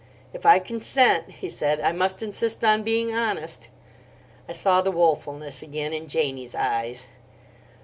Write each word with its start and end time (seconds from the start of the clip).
"If 0.33 0.47
I 0.47 0.57
consent," 0.57 1.29
he 1.29 1.47
said, 1.47 1.79
"I 1.79 1.91
must 1.91 2.23
insist 2.23 2.63
on 2.63 2.81
being 2.81 3.13
honest." 3.13 3.69
I 4.49 4.53
saw 4.53 4.81
the 4.81 4.89
woefulness 4.89 5.61
again 5.61 5.93
in 5.93 6.07
Janie's 6.07 6.55
eyes. 6.55 7.05